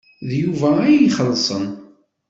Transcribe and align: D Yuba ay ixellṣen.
D 0.29 0.31
Yuba 0.41 0.69
ay 0.85 0.95
ixellṣen. 1.07 1.65